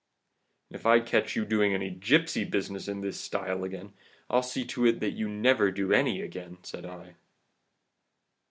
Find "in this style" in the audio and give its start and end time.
2.87-3.63